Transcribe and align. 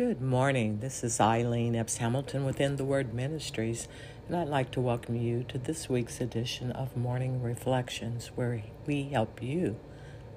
Good 0.00 0.22
morning. 0.22 0.78
This 0.80 1.04
is 1.04 1.20
Eileen 1.20 1.76
Epps 1.76 1.98
Hamilton 1.98 2.46
within 2.46 2.76
the 2.76 2.86
Word 2.86 3.12
Ministries, 3.12 3.86
and 4.26 4.34
I'd 4.34 4.48
like 4.48 4.70
to 4.70 4.80
welcome 4.80 5.14
you 5.14 5.44
to 5.48 5.58
this 5.58 5.90
week's 5.90 6.22
edition 6.22 6.72
of 6.72 6.96
Morning 6.96 7.42
Reflections, 7.42 8.28
where 8.34 8.62
we 8.86 9.10
help 9.10 9.42
you 9.42 9.78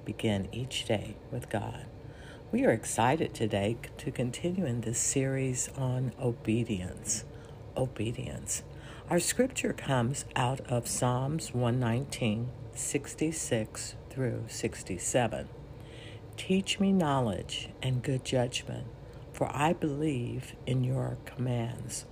begin 0.04 0.50
each 0.52 0.84
day 0.84 1.16
with 1.32 1.48
God. 1.48 1.86
We 2.52 2.66
are 2.66 2.72
excited 2.72 3.32
today 3.32 3.78
to 3.96 4.10
continue 4.10 4.66
in 4.66 4.82
this 4.82 4.98
series 4.98 5.70
on 5.78 6.12
obedience. 6.20 7.24
Obedience. 7.74 8.64
Our 9.08 9.18
scripture 9.18 9.72
comes 9.72 10.26
out 10.36 10.60
of 10.70 10.86
Psalms 10.86 11.54
119, 11.54 12.50
66 12.74 13.94
through 14.10 14.44
67. 14.46 15.48
Teach 16.36 16.78
me 16.78 16.92
knowledge 16.92 17.70
and 17.80 18.02
good 18.02 18.26
judgment 18.26 18.88
for 19.34 19.50
I 19.54 19.72
believe 19.72 20.54
in 20.64 20.84
your 20.84 21.18
commands. 21.26 22.06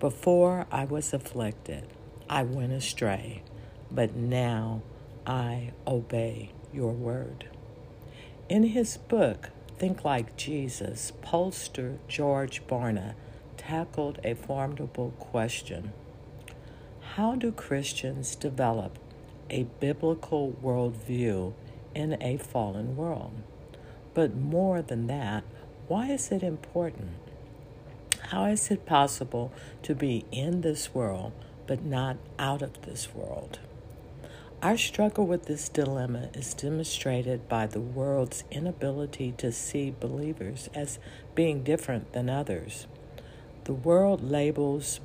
Before 0.00 0.66
I 0.70 0.84
was 0.84 1.14
afflicted, 1.14 1.86
I 2.28 2.42
went 2.42 2.72
astray, 2.72 3.42
but 3.90 4.14
now 4.16 4.82
I 5.26 5.72
obey 5.86 6.50
your 6.72 6.92
word. 6.92 7.48
In 8.48 8.64
his 8.64 8.96
book, 8.96 9.50
Think 9.78 10.04
Like 10.04 10.36
Jesus, 10.36 11.12
pollster 11.22 11.98
George 12.08 12.66
Barna 12.66 13.14
tackled 13.56 14.18
a 14.24 14.34
formidable 14.34 15.12
question 15.18 15.92
How 17.14 17.34
do 17.34 17.52
Christians 17.52 18.34
develop 18.34 18.98
a 19.48 19.64
biblical 19.80 20.56
worldview 20.62 21.54
in 21.94 22.20
a 22.20 22.36
fallen 22.36 22.96
world? 22.96 23.42
But 24.12 24.36
more 24.36 24.82
than 24.82 25.06
that, 25.06 25.44
why 25.86 26.08
is 26.08 26.30
it 26.32 26.42
important? 26.42 27.10
How 28.30 28.46
is 28.46 28.70
it 28.70 28.86
possible 28.86 29.52
to 29.82 29.94
be 29.94 30.24
in 30.32 30.62
this 30.62 30.94
world 30.94 31.32
but 31.66 31.84
not 31.84 32.16
out 32.38 32.62
of 32.62 32.82
this 32.82 33.14
world? 33.14 33.58
Our 34.62 34.78
struggle 34.78 35.26
with 35.26 35.44
this 35.44 35.68
dilemma 35.68 36.30
is 36.32 36.54
demonstrated 36.54 37.50
by 37.50 37.66
the 37.66 37.80
world's 37.80 38.44
inability 38.50 39.34
to 39.36 39.52
see 39.52 39.90
believers 39.90 40.70
as 40.74 40.98
being 41.34 41.62
different 41.62 42.14
than 42.14 42.30
others. 42.30 42.86
The 43.64 43.74
world 43.74 44.22
labels 44.22 45.00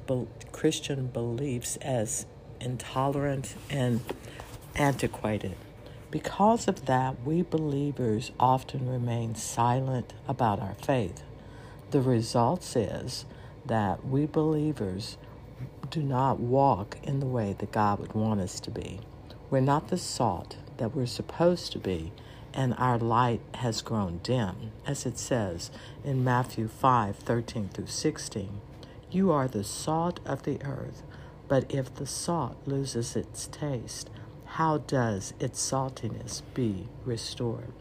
Christian 0.53 1.07
beliefs 1.07 1.77
as 1.81 2.25
intolerant 2.61 3.55
and 3.69 3.99
antiquated. 4.75 5.57
Because 6.11 6.67
of 6.67 6.85
that, 6.85 7.23
we 7.23 7.43
believers 7.43 8.31
often 8.39 8.89
remain 8.89 9.35
silent 9.35 10.13
about 10.27 10.59
our 10.59 10.73
faith. 10.73 11.21
The 11.91 12.01
result 12.01 12.75
is 12.75 13.25
that 13.65 14.05
we 14.05 14.25
believers 14.25 15.17
do 15.91 16.01
not 16.01 16.39
walk 16.39 16.97
in 17.03 17.19
the 17.19 17.27
way 17.27 17.55
that 17.59 17.71
God 17.71 17.99
would 17.99 18.13
want 18.13 18.41
us 18.41 18.59
to 18.61 18.71
be. 18.71 19.01
We're 19.51 19.59
not 19.61 19.89
the 19.89 19.97
salt 19.97 20.57
that 20.77 20.95
we're 20.95 21.05
supposed 21.05 21.71
to 21.73 21.79
be, 21.79 22.11
and 22.53 22.73
our 22.77 22.97
light 22.97 23.41
has 23.55 23.81
grown 23.81 24.19
dim, 24.23 24.71
as 24.87 25.05
it 25.05 25.19
says 25.19 25.69
in 26.03 26.23
Matthew 26.23 26.67
5 26.67 27.17
13 27.17 27.69
through 27.69 27.87
16. 27.87 28.61
You 29.11 29.31
are 29.31 29.47
the 29.47 29.63
salt 29.63 30.19
of 30.25 30.43
the 30.43 30.61
earth, 30.63 31.03
but 31.47 31.71
if 31.73 31.93
the 31.93 32.07
salt 32.07 32.57
loses 32.65 33.15
its 33.15 33.47
taste, 33.47 34.09
how 34.53 34.79
does 34.79 35.33
its 35.39 35.59
saltiness 35.61 36.41
be 36.53 36.87
restored? 37.05 37.71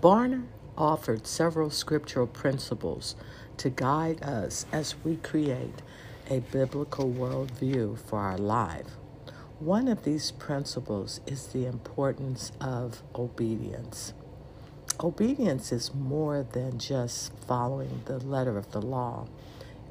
Barna 0.00 0.46
offered 0.78 1.26
several 1.26 1.70
scriptural 1.70 2.26
principles 2.26 3.14
to 3.58 3.68
guide 3.68 4.22
us 4.22 4.64
as 4.72 4.94
we 5.04 5.16
create 5.16 5.82
a 6.30 6.40
biblical 6.40 7.10
worldview 7.10 7.98
for 7.98 8.20
our 8.20 8.38
life. 8.38 8.96
One 9.58 9.86
of 9.88 10.04
these 10.04 10.30
principles 10.30 11.20
is 11.26 11.48
the 11.48 11.66
importance 11.66 12.52
of 12.60 13.02
obedience. 13.14 14.14
Obedience 15.00 15.72
is 15.72 15.92
more 15.94 16.42
than 16.42 16.78
just 16.78 17.32
following 17.46 18.02
the 18.06 18.18
letter 18.18 18.56
of 18.56 18.70
the 18.72 18.80
law, 18.80 19.26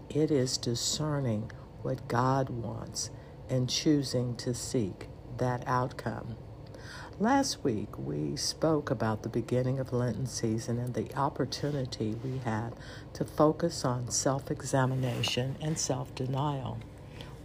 it 0.10 0.32
is 0.32 0.58
discerning 0.58 1.52
what 1.84 2.08
God 2.08 2.50
wants 2.50 3.12
and 3.50 3.70
choosing 3.70 4.36
to 4.38 4.54
seek 4.54 5.08
that 5.42 5.64
outcome. 5.68 6.36
Last 7.20 7.64
week, 7.64 7.98
we 7.98 8.36
spoke 8.36 8.92
about 8.92 9.24
the 9.24 9.30
beginning 9.30 9.80
of 9.80 9.92
Lenten 9.92 10.28
season 10.28 10.78
and 10.78 10.94
the 10.94 11.14
opportunity 11.16 12.16
we 12.24 12.38
had 12.38 12.74
to 13.14 13.26
focus 13.26 13.84
on 13.84 14.12
self 14.12 14.52
examination 14.52 15.58
and 15.60 15.78
self 15.78 16.14
denial. 16.14 16.78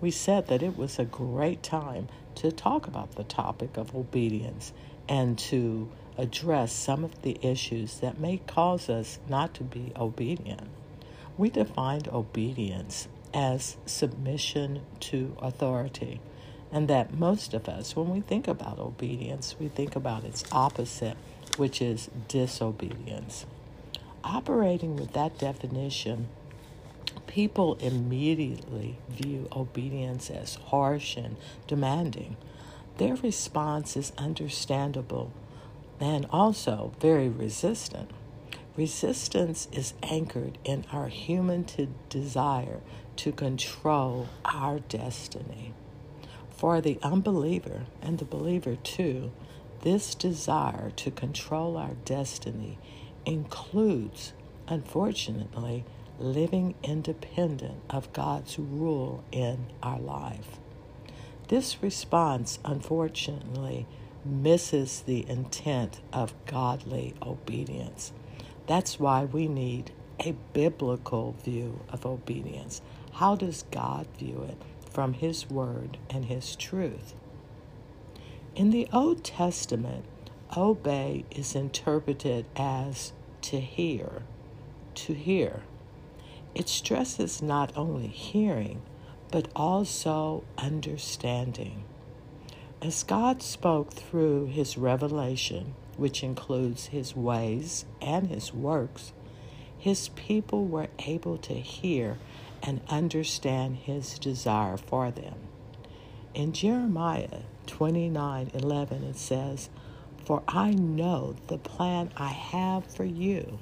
We 0.00 0.10
said 0.10 0.46
that 0.48 0.62
it 0.62 0.76
was 0.76 0.98
a 0.98 1.06
great 1.06 1.62
time 1.62 2.08
to 2.36 2.52
talk 2.52 2.86
about 2.86 3.16
the 3.16 3.24
topic 3.24 3.78
of 3.78 3.94
obedience 3.94 4.74
and 5.08 5.38
to 5.38 5.90
address 6.18 6.72
some 6.72 7.02
of 7.02 7.22
the 7.22 7.38
issues 7.42 8.00
that 8.00 8.20
may 8.20 8.42
cause 8.46 8.90
us 8.90 9.18
not 9.26 9.54
to 9.54 9.64
be 9.64 9.92
obedient. 9.96 10.68
We 11.38 11.48
defined 11.48 12.08
obedience 12.08 13.08
as 13.32 13.78
submission 13.86 14.82
to 15.00 15.34
authority. 15.40 16.20
And 16.76 16.88
that 16.88 17.14
most 17.14 17.54
of 17.54 17.70
us, 17.70 17.96
when 17.96 18.10
we 18.10 18.20
think 18.20 18.46
about 18.46 18.78
obedience, 18.78 19.56
we 19.58 19.68
think 19.68 19.96
about 19.96 20.24
its 20.24 20.44
opposite, 20.52 21.16
which 21.56 21.80
is 21.80 22.10
disobedience. 22.28 23.46
Operating 24.22 24.94
with 24.94 25.14
that 25.14 25.38
definition, 25.38 26.28
people 27.26 27.76
immediately 27.76 28.98
view 29.08 29.48
obedience 29.56 30.28
as 30.28 30.56
harsh 30.66 31.16
and 31.16 31.36
demanding. 31.66 32.36
Their 32.98 33.14
response 33.14 33.96
is 33.96 34.12
understandable 34.18 35.32
and 35.98 36.26
also 36.28 36.92
very 37.00 37.30
resistant. 37.30 38.10
Resistance 38.76 39.66
is 39.72 39.94
anchored 40.02 40.58
in 40.62 40.84
our 40.92 41.08
human 41.08 41.64
desire 42.10 42.80
to 43.16 43.32
control 43.32 44.28
our 44.44 44.80
destiny. 44.80 45.72
For 46.56 46.80
the 46.80 46.98
unbeliever 47.02 47.86
and 48.00 48.18
the 48.18 48.24
believer 48.24 48.76
too, 48.76 49.30
this 49.82 50.14
desire 50.14 50.90
to 50.96 51.10
control 51.10 51.76
our 51.76 51.94
destiny 52.06 52.78
includes, 53.26 54.32
unfortunately, 54.66 55.84
living 56.18 56.74
independent 56.82 57.82
of 57.90 58.10
God's 58.14 58.58
rule 58.58 59.22
in 59.30 59.66
our 59.82 59.98
life. 59.98 60.58
This 61.48 61.82
response, 61.82 62.58
unfortunately, 62.64 63.86
misses 64.24 65.02
the 65.02 65.28
intent 65.28 66.00
of 66.10 66.34
godly 66.46 67.14
obedience. 67.22 68.12
That's 68.66 68.98
why 68.98 69.26
we 69.26 69.46
need 69.46 69.92
a 70.18 70.32
biblical 70.54 71.32
view 71.44 71.80
of 71.90 72.06
obedience. 72.06 72.80
How 73.12 73.36
does 73.36 73.64
God 73.70 74.06
view 74.18 74.46
it 74.48 74.56
from 74.96 75.12
His 75.12 75.50
Word 75.50 75.98
and 76.08 76.24
His 76.24 76.56
truth? 76.56 77.12
In 78.54 78.70
the 78.70 78.88
Old 78.94 79.22
Testament, 79.22 80.06
obey 80.56 81.26
is 81.30 81.54
interpreted 81.54 82.46
as 82.56 83.12
to 83.42 83.60
hear, 83.60 84.22
to 84.94 85.12
hear. 85.12 85.64
It 86.54 86.70
stresses 86.70 87.42
not 87.42 87.76
only 87.76 88.06
hearing, 88.06 88.80
but 89.30 89.48
also 89.54 90.44
understanding. 90.56 91.84
As 92.80 93.02
God 93.02 93.42
spoke 93.42 93.92
through 93.92 94.46
His 94.46 94.78
revelation, 94.78 95.74
which 95.98 96.22
includes 96.22 96.86
his 96.86 97.14
ways 97.14 97.84
and 98.00 98.28
his 98.28 98.54
works, 98.54 99.12
his 99.78 100.08
people 100.08 100.64
were 100.64 100.88
able 101.00 101.36
to 101.36 101.52
hear 101.52 102.16
and 102.62 102.80
understand 102.88 103.76
his 103.76 104.18
desire 104.18 104.76
for 104.76 105.10
them. 105.10 105.34
In 106.34 106.52
Jeremiah 106.52 107.40
29 107.66 108.50
11, 108.54 109.04
it 109.04 109.16
says, 109.16 109.70
For 110.24 110.42
I 110.46 110.72
know 110.72 111.36
the 111.48 111.58
plan 111.58 112.10
I 112.16 112.28
have 112.28 112.86
for 112.86 113.04
you 113.04 113.58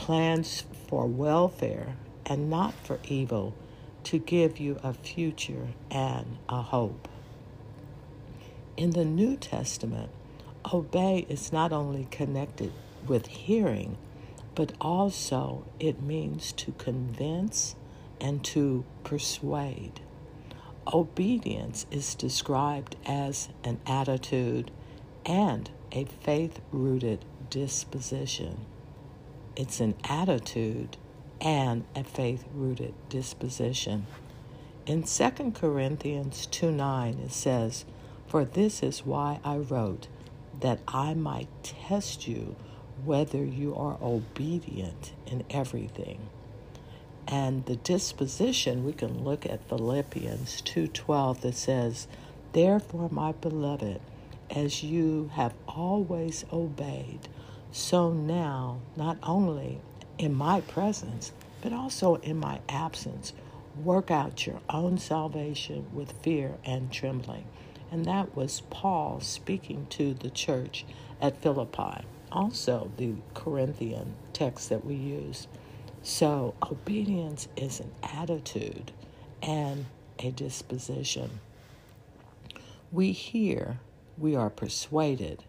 plans 0.00 0.64
for 0.88 1.06
welfare 1.06 1.94
and 2.24 2.48
not 2.48 2.72
for 2.84 2.98
evil, 3.04 3.54
to 4.02 4.18
give 4.18 4.58
you 4.58 4.78
a 4.82 4.94
future 4.94 5.68
and 5.90 6.38
a 6.48 6.62
hope. 6.62 7.06
In 8.78 8.90
the 8.90 9.04
New 9.04 9.36
Testament, 9.36 10.10
obey 10.72 11.26
is 11.28 11.52
not 11.52 11.70
only 11.70 12.06
connected 12.10 12.72
with 13.06 13.26
hearing, 13.26 13.98
but 14.54 14.72
also 14.80 15.66
it 15.78 16.00
means 16.02 16.52
to 16.52 16.72
convince 16.72 17.74
and 18.20 18.44
to 18.44 18.84
persuade. 19.04 20.00
Obedience 20.92 21.86
is 21.90 22.14
described 22.14 22.96
as 23.06 23.48
an 23.64 23.80
attitude 23.86 24.70
and 25.26 25.70
a 25.92 26.04
faith 26.04 26.60
rooted 26.72 27.24
disposition. 27.50 28.66
it's 29.56 29.80
an 29.80 29.94
attitude 30.04 30.96
and 31.40 31.84
a 31.96 32.04
faith 32.04 32.44
rooted 32.54 32.94
disposition. 33.08 34.06
In 34.86 35.02
2 35.04 35.52
Corinthians 35.52 36.46
2 36.46 36.70
9, 36.72 37.14
it 37.24 37.32
says, 37.32 37.84
For 38.26 38.44
this 38.44 38.82
is 38.82 39.04
why 39.06 39.40
I 39.44 39.56
wrote, 39.58 40.08
that 40.60 40.80
I 40.88 41.14
might 41.14 41.48
test 41.62 42.28
you 42.28 42.56
whether 43.04 43.44
you 43.44 43.74
are 43.76 43.98
obedient 44.02 45.12
in 45.26 45.44
everything. 45.50 46.28
And 47.28 47.64
the 47.66 47.76
disposition, 47.76 48.84
we 48.84 48.92
can 48.92 49.22
look 49.22 49.46
at 49.46 49.68
Philippians 49.68 50.62
2:12 50.62 51.42
that 51.42 51.54
says, 51.54 52.08
"Therefore, 52.52 53.08
my 53.10 53.32
beloved, 53.32 54.00
as 54.50 54.82
you 54.82 55.30
have 55.34 55.54
always 55.68 56.44
obeyed, 56.52 57.28
so 57.70 58.12
now, 58.12 58.78
not 58.96 59.18
only 59.22 59.80
in 60.18 60.34
my 60.34 60.60
presence, 60.60 61.32
but 61.62 61.72
also 61.72 62.16
in 62.16 62.36
my 62.36 62.60
absence, 62.68 63.32
work 63.84 64.10
out 64.10 64.46
your 64.46 64.60
own 64.68 64.98
salvation 64.98 65.86
with 65.94 66.12
fear 66.22 66.58
and 66.64 66.90
trembling." 66.90 67.44
And 67.92 68.04
that 68.06 68.34
was 68.34 68.62
Paul 68.70 69.20
speaking 69.20 69.86
to 69.90 70.14
the 70.14 70.30
church 70.30 70.84
at 71.20 71.40
Philippi, 71.42 72.04
also 72.32 72.90
the 72.96 73.14
Corinthian 73.34 74.14
text 74.32 74.68
that 74.68 74.84
we 74.84 74.94
use. 74.94 75.46
So, 76.02 76.54
obedience 76.62 77.46
is 77.56 77.80
an 77.80 77.92
attitude 78.02 78.92
and 79.42 79.84
a 80.18 80.30
disposition. 80.30 81.40
We 82.90 83.12
hear, 83.12 83.80
we 84.16 84.34
are 84.34 84.50
persuaded, 84.50 85.44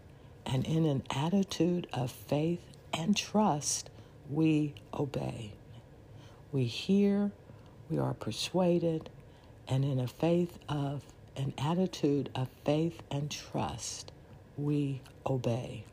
and 0.45 0.65
in 0.65 0.85
an 0.85 1.03
attitude 1.09 1.87
of 1.93 2.11
faith 2.11 2.61
and 2.93 3.15
trust, 3.15 3.89
we 4.29 4.75
obey. 4.93 5.53
We 6.51 6.65
hear, 6.65 7.31
we 7.89 7.97
are 7.97 8.13
persuaded, 8.13 9.09
and 9.69 9.85
in 9.85 9.99
a 9.99 10.07
faith 10.07 10.59
of 10.67 11.03
an 11.37 11.53
attitude 11.57 12.29
of 12.35 12.49
faith 12.65 13.01
and 13.09 13.31
trust, 13.31 14.11
we 14.57 15.01
obey. 15.25 15.85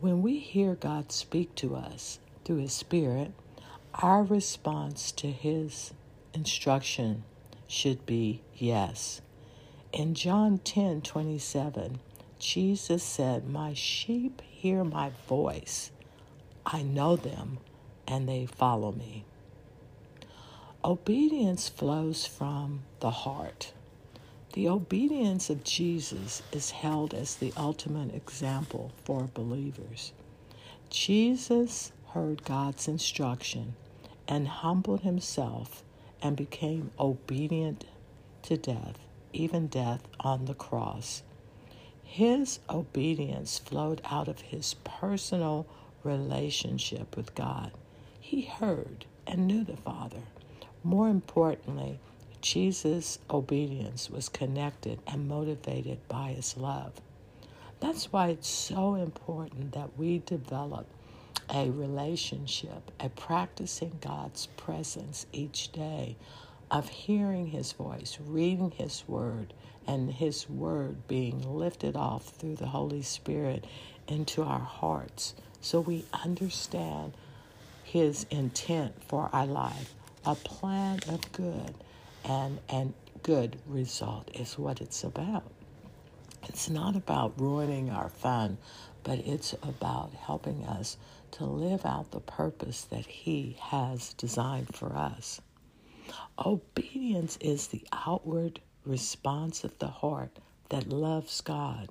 When 0.00 0.22
we 0.22 0.40
hear 0.40 0.74
God 0.74 1.12
speak 1.12 1.54
to 1.56 1.76
us 1.76 2.18
through 2.44 2.56
His 2.56 2.72
Spirit, 2.72 3.32
our 4.02 4.24
response 4.24 5.12
to 5.12 5.30
His 5.30 5.92
instruction 6.32 7.22
should 7.68 8.04
be 8.06 8.42
yes. 8.56 9.20
In 9.92 10.14
John 10.14 10.58
10 10.58 11.02
27, 11.02 12.00
Jesus 12.38 13.02
said, 13.04 13.48
My 13.48 13.72
sheep 13.72 14.42
hear 14.42 14.82
my 14.82 15.12
voice. 15.28 15.92
I 16.66 16.82
know 16.82 17.14
them 17.14 17.58
and 18.06 18.28
they 18.28 18.46
follow 18.46 18.90
me. 18.92 19.24
Obedience 20.84 21.68
flows 21.68 22.26
from 22.26 22.80
the 23.00 23.10
heart. 23.10 23.72
The 24.54 24.68
obedience 24.68 25.50
of 25.50 25.64
Jesus 25.64 26.42
is 26.52 26.72
held 26.72 27.14
as 27.14 27.36
the 27.36 27.52
ultimate 27.56 28.14
example 28.14 28.92
for 29.04 29.28
believers. 29.32 30.12
Jesus 30.90 31.92
heard 32.08 32.44
God's 32.44 32.86
instruction 32.86 33.74
and 34.26 34.48
humbled 34.48 35.02
himself 35.02 35.82
and 36.22 36.36
became 36.36 36.90
obedient 36.98 37.84
to 38.42 38.56
death, 38.56 38.98
even 39.32 39.66
death 39.66 40.02
on 40.20 40.44
the 40.46 40.54
cross. 40.54 41.22
His 42.02 42.60
obedience 42.70 43.58
flowed 43.58 44.00
out 44.04 44.28
of 44.28 44.40
his 44.40 44.74
personal 44.84 45.66
relationship 46.02 47.16
with 47.16 47.34
God. 47.34 47.72
He 48.20 48.42
heard 48.42 49.04
and 49.26 49.46
knew 49.46 49.64
the 49.64 49.76
Father. 49.76 50.22
More 50.82 51.08
importantly, 51.08 51.98
Jesus' 52.40 53.18
obedience 53.30 54.10
was 54.10 54.28
connected 54.28 54.98
and 55.06 55.26
motivated 55.26 56.06
by 56.08 56.28
his 56.28 56.56
love. 56.56 56.92
That's 57.80 58.12
why 58.12 58.28
it's 58.28 58.48
so 58.48 58.94
important 58.94 59.72
that 59.72 59.98
we 59.98 60.18
develop 60.18 60.86
a 61.50 61.70
relationship, 61.70 62.90
a 63.00 63.08
practicing 63.10 63.98
God's 64.00 64.46
presence 64.56 65.26
each 65.32 65.72
day 65.72 66.16
of 66.70 66.88
hearing 66.88 67.48
his 67.48 67.72
voice, 67.72 68.18
reading 68.24 68.72
his 68.72 69.04
word, 69.06 69.52
and 69.86 70.12
his 70.12 70.48
word 70.48 71.06
being 71.08 71.42
lifted 71.56 71.96
off 71.96 72.28
through 72.30 72.56
the 72.56 72.66
Holy 72.68 73.02
Spirit 73.02 73.66
into 74.08 74.42
our 74.42 74.60
hearts 74.60 75.34
so 75.60 75.80
we 75.80 76.04
understand 76.12 77.14
his 77.84 78.26
intent 78.30 78.94
for 79.08 79.30
our 79.32 79.46
life, 79.46 79.94
a 80.26 80.34
plan 80.34 81.00
of 81.08 81.32
good 81.32 81.74
and 82.24 82.58
and 82.68 82.94
good 83.22 83.56
result 83.66 84.30
is 84.34 84.58
what 84.58 84.80
it's 84.80 85.04
about. 85.04 85.44
It's 86.48 86.68
not 86.68 86.96
about 86.96 87.40
ruining 87.40 87.90
our 87.90 88.10
fun, 88.10 88.58
but 89.02 89.18
it's 89.20 89.54
about 89.62 90.12
helping 90.14 90.64
us 90.66 90.96
to 91.34 91.44
live 91.44 91.84
out 91.84 92.12
the 92.12 92.20
purpose 92.20 92.82
that 92.82 93.06
He 93.06 93.56
has 93.60 94.14
designed 94.14 94.74
for 94.74 94.94
us. 94.96 95.40
Obedience 96.44 97.36
is 97.40 97.66
the 97.66 97.84
outward 97.92 98.60
response 98.84 99.64
of 99.64 99.76
the 99.78 99.88
heart 99.88 100.38
that 100.68 100.88
loves 100.88 101.40
God. 101.40 101.88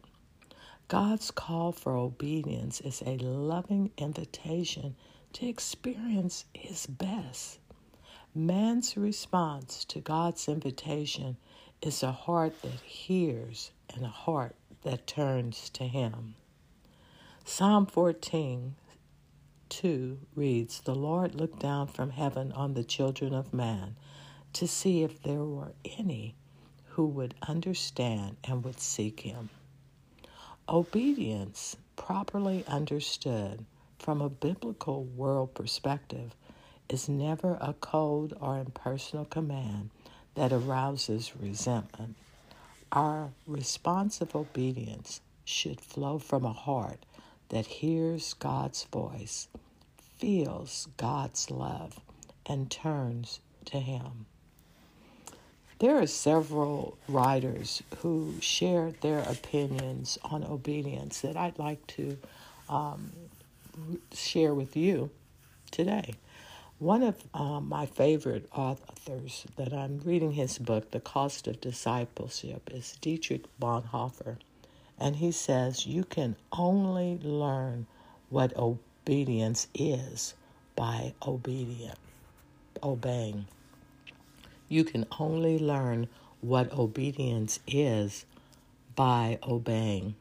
God's 0.88 1.30
call 1.30 1.74
for 1.74 1.98
obedience 1.98 2.80
is 2.80 3.02
a 3.06 3.18
loving 3.18 3.92
invitation 3.98 4.96
to 5.34 5.48
experience 5.48 6.46
His 6.54 6.86
best. 6.86 7.60
Man's 8.34 8.96
response 8.96 9.84
to 9.86 10.00
God's 10.00 10.48
invitation 10.48 11.36
is 11.82 12.02
a 12.02 12.12
heart 12.14 12.62
that 12.62 12.80
hears 12.82 13.72
and 13.94 14.06
a 14.06 14.10
heart 14.10 14.56
that 14.84 15.06
turns 15.06 15.70
to 15.72 15.84
Him. 15.84 16.36
Psalm 17.44 17.86
14 17.86 18.76
2 19.84 20.18
reads 20.34 20.80
The 20.80 20.96
Lord 20.96 21.36
looked 21.36 21.60
down 21.60 21.88
from 21.88 22.12
heaven 22.12 22.54
on 22.54 22.74
the 22.74 22.86
children 22.86 23.34
of 23.34 23.54
man 23.54 23.98
to 24.54 24.66
see 24.66 25.04
if 25.04 25.22
there 25.22 25.44
were 25.44 25.74
any 26.00 26.36
who 26.92 27.06
would 27.06 27.36
understand 27.46 28.38
and 28.46 28.64
would 28.64 28.80
seek 28.80 29.20
Him. 29.20 29.50
Obedience, 30.70 31.76
properly 31.98 32.64
understood 32.66 33.66
from 34.00 34.22
a 34.22 34.30
biblical 34.30 35.04
world 35.04 35.54
perspective, 35.54 36.34
is 36.88 37.10
never 37.10 37.58
a 37.60 37.76
cold 37.82 38.34
or 38.40 38.60
impersonal 38.60 39.26
command 39.26 39.90
that 40.36 40.54
arouses 40.54 41.36
resentment. 41.36 42.16
Our 42.94 43.32
responsive 43.46 44.34
obedience 44.34 45.20
should 45.44 45.82
flow 45.82 46.20
from 46.20 46.46
a 46.46 46.54
heart 46.54 47.06
that 47.50 47.66
hears 47.66 48.34
God's 48.34 48.86
voice, 48.86 49.50
feels 50.24 50.88
God's 50.96 51.52
love, 51.52 52.00
and 52.46 52.72
turns 52.72 53.42
to 53.66 53.78
Him. 53.78 54.26
There 55.80 55.98
are 55.98 56.08
several 56.08 56.98
writers 57.10 57.84
who 57.98 58.36
shared 58.40 59.02
their 59.02 59.20
opinions 59.20 60.18
on 60.24 60.46
obedience 60.46 61.20
that 61.20 61.36
I'd 61.36 61.60
like 61.60 61.86
to 61.88 62.18
um, 62.70 63.12
share 64.14 64.54
with 64.54 64.78
you 64.78 65.10
today. 65.72 66.14
One 66.80 67.04
of 67.04 67.22
um, 67.34 67.68
my 67.68 67.86
favorite 67.86 68.48
authors 68.56 69.46
that 69.58 69.74
I'm 69.74 70.00
reading 70.06 70.32
his 70.32 70.58
book, 70.58 70.92
The 70.92 71.02
Cost 71.02 71.50
of 71.50 71.60
Discipleship, 71.60 72.70
is 72.72 72.98
Dietrich 73.02 73.44
Bonhoeffer. 73.60 74.38
And 74.98 75.18
he 75.18 75.34
says, 75.34 75.86
You 75.86 76.06
can 76.06 76.38
only 76.54 77.20
learn 77.22 77.88
what 78.30 78.54
obedience 79.04 79.68
is 79.76 80.34
by 80.78 81.14
obedient, 81.28 82.00
obeying. 82.82 83.46
You 84.70 84.86
can 84.86 85.06
only 85.20 85.60
learn 85.60 86.08
what 86.40 86.72
obedience 86.72 87.60
is 87.68 88.26
by 88.96 89.40
obeying. 89.44 90.16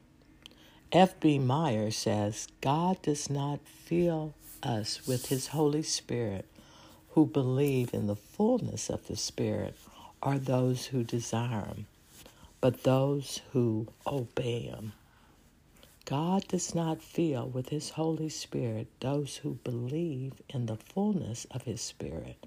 F.B. 0.91 1.39
Meyer 1.39 1.93
says, 1.93 2.49
God 2.61 3.01
does 3.03 3.31
not 3.31 3.61
fill 3.65 4.35
us 4.65 5.07
with 5.07 5.27
his 5.27 5.49
Holy 5.49 5.85
Spirit 5.85 6.45
who 7.11 7.25
believe 7.25 7.95
in 7.95 8.09
the 8.09 8.17
fullness 8.17 8.91
of 8.91 9.07
the 9.07 9.17
Spirit 9.17 9.77
are 10.21 10.39
those 10.39 10.87
who 10.87 11.05
desire 11.05 11.67
Him, 11.67 11.87
but 12.61 12.83
those 12.83 13.43
who 13.53 13.87
obey 14.09 14.63
Him. 14.63 14.93
God 16.05 16.49
does 16.49 16.75
not 16.75 17.01
fill 17.01 17.49
with 17.49 17.69
His 17.69 17.91
Holy 17.91 18.29
Spirit 18.29 18.89
those 18.99 19.37
who 19.37 19.55
believe 19.63 20.33
in 20.49 20.67
the 20.67 20.77
fullness 20.77 21.47
of 21.53 21.63
His 21.63 21.81
Spirit, 21.81 22.45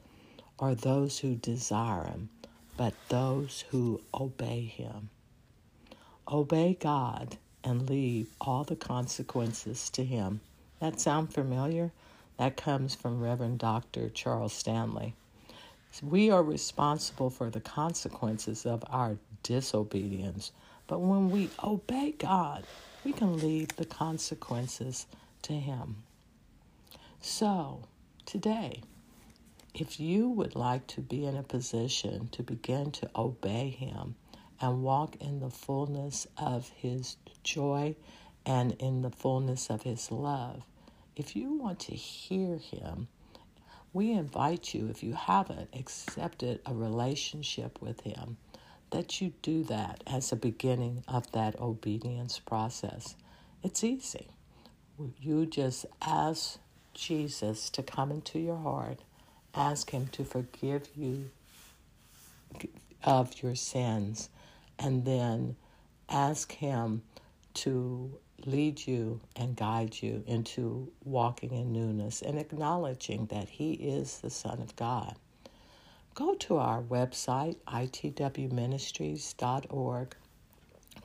or 0.57 0.75
those 0.75 1.19
who 1.19 1.35
desire 1.35 2.03
Him, 2.03 2.29
but 2.75 2.93
those 3.07 3.63
who 3.69 4.01
obey 4.13 4.61
Him. 4.61 5.09
Obey 6.27 6.77
God 6.79 7.37
and 7.63 7.89
leave 7.89 8.27
all 8.41 8.65
the 8.65 8.75
consequences 8.75 9.89
to 9.91 10.03
Him. 10.03 10.41
That 10.79 10.99
sound 10.99 11.33
familiar? 11.33 11.91
That 12.37 12.57
comes 12.57 12.93
from 12.93 13.21
Reverend 13.21 13.59
Dr. 13.59 14.09
Charles 14.09 14.53
Stanley. 14.53 15.13
We 16.03 16.29
are 16.29 16.43
responsible 16.43 17.29
for 17.29 17.49
the 17.49 17.61
consequences 17.61 18.65
of 18.65 18.83
our 18.89 19.17
disobedience, 19.43 20.51
but 20.87 20.99
when 20.99 21.31
we 21.31 21.49
obey 21.63 22.11
God, 22.11 22.65
we 23.05 23.13
can 23.13 23.37
leave 23.37 23.75
the 23.75 23.85
consequences 23.85 25.05
to 25.43 25.53
Him. 25.53 25.97
So, 27.21 27.83
today, 28.25 28.81
if 29.75 29.99
you 29.99 30.27
would 30.29 30.55
like 30.55 30.87
to 30.87 31.01
be 31.01 31.23
in 31.23 31.37
a 31.37 31.43
position 31.43 32.29
to 32.29 32.41
begin 32.41 32.91
to 32.91 33.09
obey 33.15 33.69
Him 33.69 34.15
and 34.59 34.81
walk 34.81 35.17
in 35.21 35.39
the 35.39 35.51
fullness 35.51 36.25
of 36.35 36.69
His 36.69 37.17
joy 37.43 37.95
and 38.43 38.73
in 38.79 39.03
the 39.03 39.11
fullness 39.11 39.69
of 39.69 39.83
His 39.83 40.11
love, 40.11 40.63
if 41.15 41.35
you 41.35 41.53
want 41.53 41.79
to 41.81 41.95
hear 41.95 42.57
Him, 42.57 43.07
we 43.93 44.11
invite 44.11 44.73
you, 44.73 44.87
if 44.89 45.03
you 45.03 45.13
haven't 45.13 45.69
accepted 45.73 46.59
a 46.65 46.73
relationship 46.73 47.79
with 47.81 48.01
Him, 48.01 48.37
that 48.95 49.19
you 49.19 49.33
do 49.41 49.61
that 49.61 50.01
as 50.07 50.31
a 50.31 50.37
beginning 50.37 51.03
of 51.05 51.29
that 51.33 51.59
obedience 51.59 52.39
process. 52.39 53.17
It's 53.61 53.83
easy. 53.83 54.29
You 55.19 55.45
just 55.45 55.85
ask 56.01 56.59
Jesus 56.93 57.69
to 57.71 57.83
come 57.83 58.09
into 58.09 58.39
your 58.39 58.55
heart, 58.55 59.01
ask 59.53 59.89
Him 59.89 60.07
to 60.13 60.23
forgive 60.23 60.87
you 60.95 61.29
of 63.03 63.43
your 63.43 63.55
sins, 63.55 64.29
and 64.79 65.03
then 65.03 65.57
ask 66.07 66.53
Him 66.53 67.03
to 67.55 68.17
lead 68.45 68.87
you 68.87 69.19
and 69.35 69.57
guide 69.57 70.01
you 70.01 70.23
into 70.25 70.89
walking 71.03 71.51
in 71.51 71.73
newness 71.73 72.21
and 72.21 72.39
acknowledging 72.39 73.25
that 73.25 73.49
He 73.49 73.73
is 73.73 74.19
the 74.19 74.29
Son 74.29 74.61
of 74.61 74.73
God. 74.77 75.17
Go 76.15 76.33
to 76.35 76.57
our 76.57 76.81
website, 76.81 77.57
itwministries.org, 77.67 80.15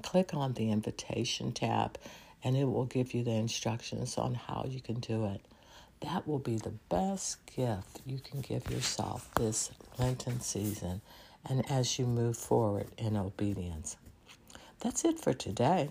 click 0.03 0.35
on 0.35 0.53
the 0.53 0.71
invitation 0.71 1.51
tab, 1.51 1.99
and 2.45 2.57
it 2.57 2.67
will 2.67 2.85
give 2.85 3.13
you 3.13 3.25
the 3.25 3.33
instructions 3.33 4.17
on 4.17 4.37
how 4.37 4.67
you 4.69 4.81
can 4.81 5.01
do 5.01 5.27
it. 5.27 5.41
That 6.01 6.29
will 6.29 6.39
be 6.39 6.59
the 6.59 6.75
best 6.89 7.45
gift 7.57 8.03
you 8.07 8.21
can 8.21 8.41
give 8.41 8.71
yourself 8.71 9.29
this 9.35 9.73
Lenten 9.99 10.41
season 10.41 11.01
and 11.45 11.69
as 11.69 11.99
you 11.99 12.07
move 12.07 12.37
forward 12.37 12.87
in 12.97 13.17
obedience. 13.17 13.97
That's 14.79 15.05
it 15.05 15.19
for 15.19 15.33
today. 15.33 15.89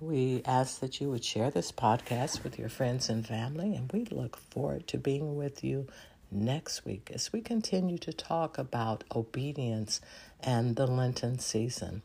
We 0.00 0.42
ask 0.44 0.80
that 0.80 1.00
you 1.00 1.08
would 1.10 1.24
share 1.24 1.50
this 1.50 1.72
podcast 1.72 2.44
with 2.44 2.58
your 2.58 2.68
friends 2.68 3.08
and 3.08 3.26
family, 3.26 3.74
and 3.74 3.90
we 3.90 4.04
look 4.04 4.36
forward 4.36 4.86
to 4.88 4.98
being 4.98 5.36
with 5.36 5.64
you 5.64 5.86
next 6.30 6.84
week 6.84 7.10
as 7.14 7.32
we 7.32 7.40
continue 7.40 7.98
to 7.98 8.12
talk 8.12 8.58
about 8.58 9.04
obedience 9.14 10.00
and 10.40 10.76
the 10.76 10.86
Lenten 10.86 11.38
season. 11.38 12.02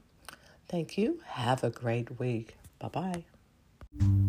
Thank 0.67 0.97
you. 0.97 1.21
Have 1.25 1.63
a 1.63 1.69
great 1.69 2.19
week. 2.19 2.55
Bye 2.79 3.23
bye. 3.99 4.25